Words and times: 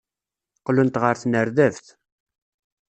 Qqlent 0.59 0.99
ɣer 1.01 1.15
tnerdabt. 1.17 1.85